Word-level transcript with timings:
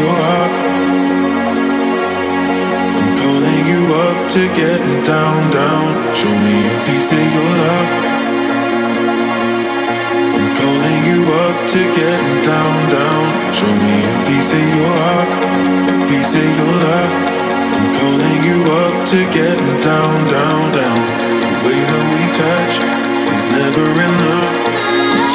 your 0.00 0.16
heart. 0.24 0.52
I'm 2.96 3.10
calling 3.20 3.64
you 3.72 3.82
up 4.06 4.18
to 4.34 4.42
getting 4.56 4.98
down, 5.04 5.50
down. 5.52 5.88
Show 6.16 6.32
me 6.46 6.56
a 6.72 6.76
piece 6.88 7.12
of 7.12 7.24
your 7.36 7.50
love. 7.64 7.90
I'm 10.36 10.48
calling 10.56 11.00
you 11.10 11.20
up 11.44 11.56
to 11.72 11.80
getting 12.00 12.38
down, 12.48 12.76
down. 12.88 13.24
Show 13.52 13.72
me 13.84 13.94
a 14.12 14.16
piece 14.24 14.50
of 14.56 14.64
your 14.76 14.92
heart, 15.04 15.30
a 15.92 15.96
piece 16.08 16.32
of 16.42 16.48
your 16.58 16.74
love. 16.86 17.12
I'm 17.76 17.86
calling 17.98 18.40
you 18.48 18.58
up 18.84 18.94
to 19.12 19.18
getting 19.36 19.74
down, 19.84 20.16
down, 20.32 20.62
down. 20.72 21.00
The 21.44 21.52
way 21.64 21.80
that 21.90 22.04
we 22.14 22.24
touch 22.40 22.74
is 23.36 23.44
never 23.52 23.84
enough. 24.08 24.59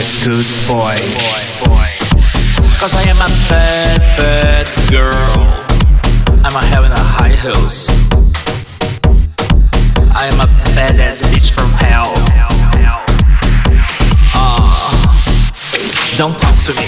a 0.00 0.24
good 0.24 0.46
boy. 0.66 0.96
Cause 2.80 2.94
I 2.94 3.04
am 3.12 3.20
a 3.20 3.28
bad, 3.50 4.00
bad 4.16 4.66
girl. 4.88 5.36
I'm 6.42 6.56
a 6.56 6.64
having 6.72 6.92
a 6.92 7.04
high 7.16 7.36
heels. 7.42 7.88
I 10.16 10.24
am 10.32 10.40
a 10.40 10.48
badass 10.72 11.20
bitch 11.28 11.52
from 11.52 11.70
hell. 11.72 12.14
Ah, 14.32 14.88
don't 16.16 16.38
talk 16.38 16.56
to 16.64 16.72
me. 16.80 16.86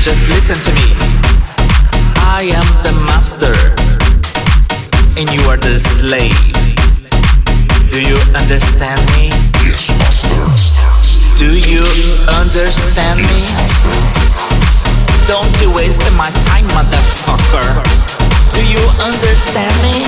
Just 0.00 0.28
listen 0.32 0.56
to 0.66 0.72
me. 0.80 0.88
I 2.24 2.48
am 2.56 2.68
the 2.86 2.94
master, 3.10 3.56
and 5.20 5.28
you 5.30 5.42
are 5.50 5.58
the 5.58 5.78
slave. 5.78 6.32
Do 7.90 8.00
you 8.00 8.16
understand 8.34 9.00
me? 9.12 9.30
Do 11.36 11.48
you 11.48 11.82
understand 12.28 13.18
me? 13.20 13.40
Don't 15.26 15.60
you 15.60 15.72
waste 15.74 16.02
my 16.16 16.30
time, 16.48 16.66
motherfucker. 16.68 17.82
Do 18.54 18.62
you 18.66 18.82
understand 19.02 19.74
me? 19.82 20.04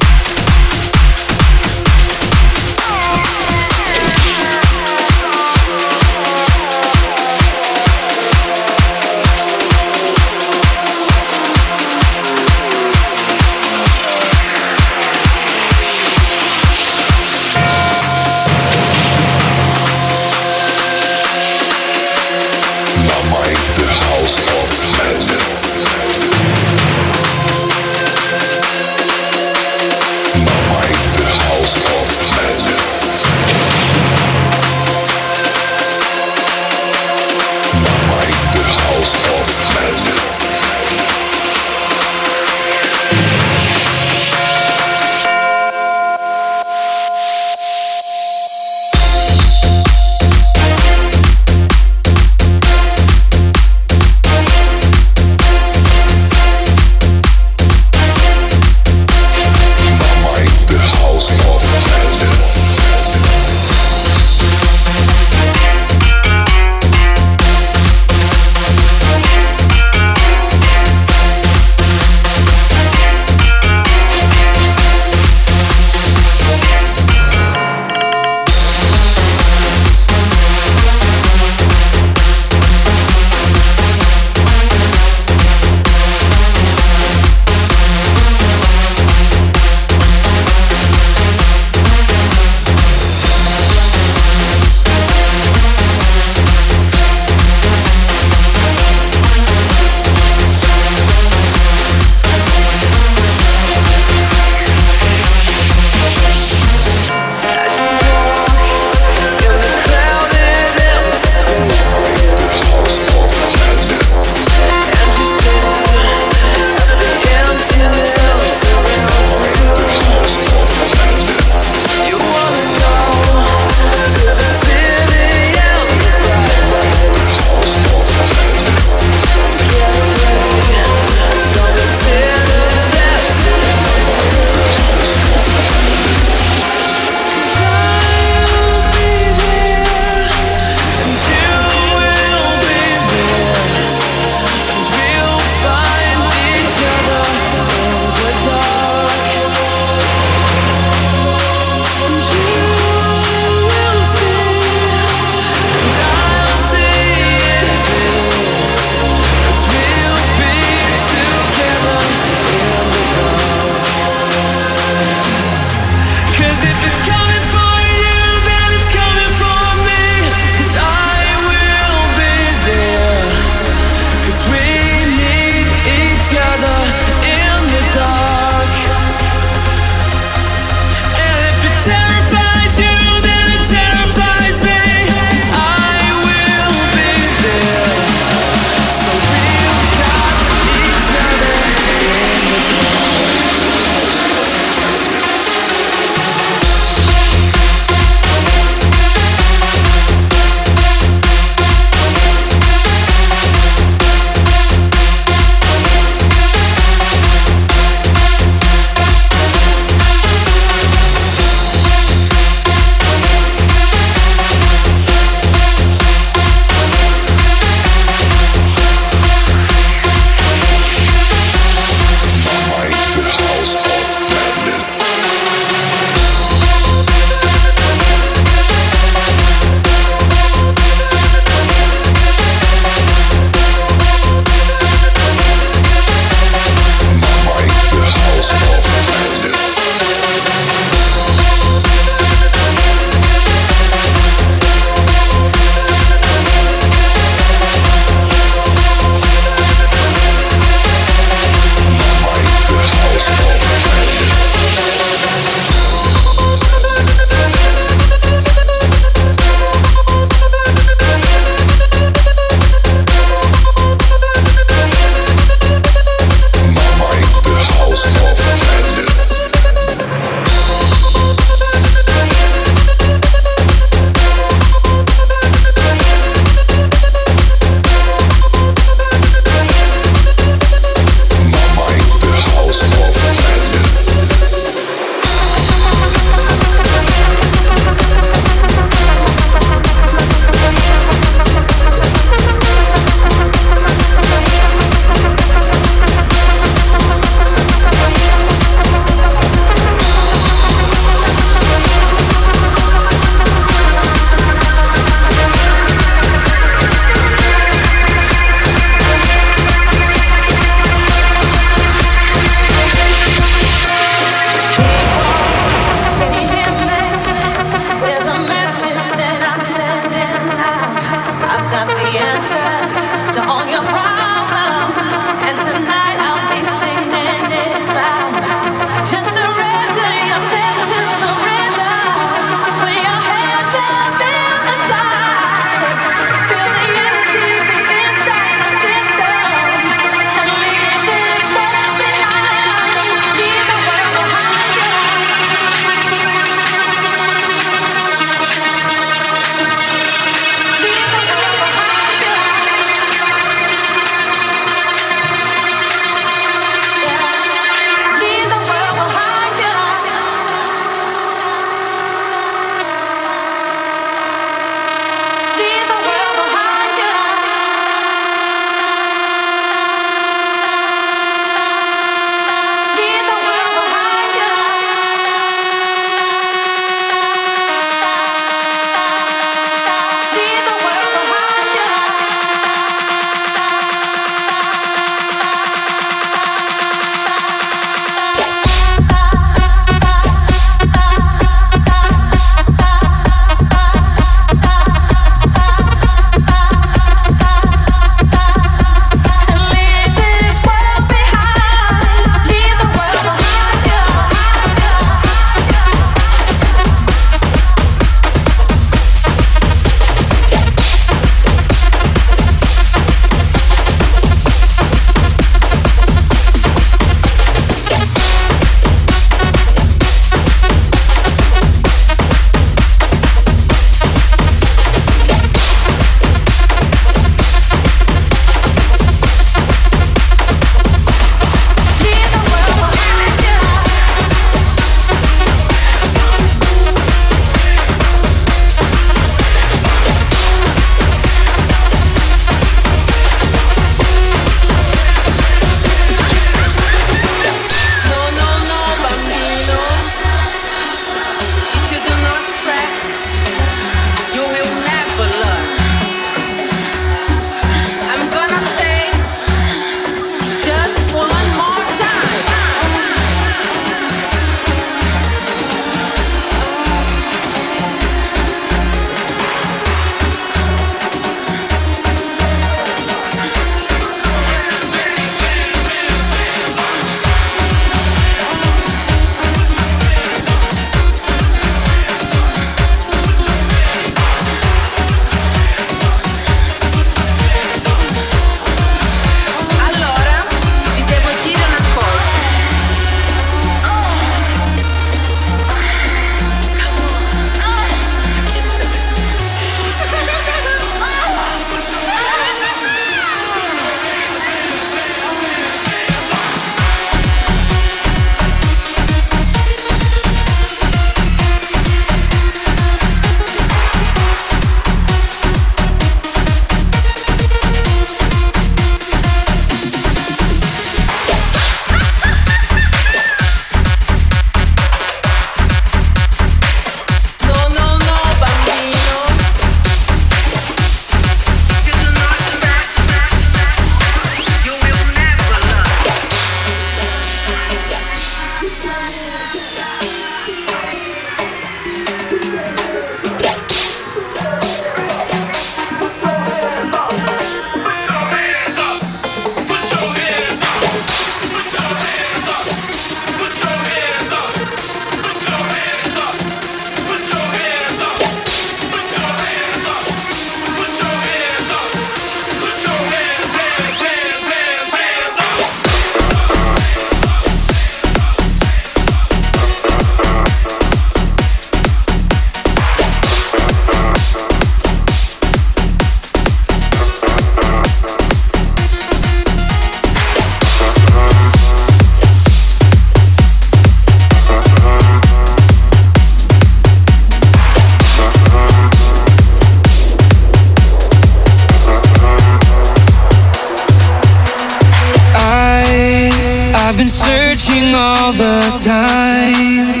been 597.04 597.10
searching 597.10 597.94
all 597.94 598.32
the 598.32 598.60
time. 598.82 600.00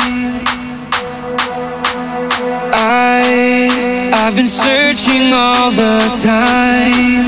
I, 2.72 4.10
I've 4.14 4.34
been 4.34 4.46
searching 4.46 5.34
all 5.34 5.70
the 5.70 5.98
time. 6.22 7.23